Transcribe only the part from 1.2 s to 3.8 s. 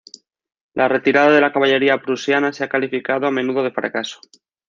de la caballería prusiana se ha calificado a menudo de